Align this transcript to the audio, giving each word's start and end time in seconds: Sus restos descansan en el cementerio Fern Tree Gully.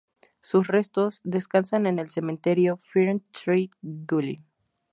Sus 0.41 0.65
restos 0.67 1.21
descansan 1.23 1.85
en 1.85 1.99
el 1.99 2.09
cementerio 2.09 2.79
Fern 2.81 3.21
Tree 3.31 3.69
Gully. 3.83 4.43